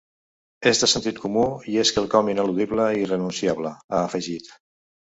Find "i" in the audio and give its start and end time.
1.75-1.77, 2.97-3.05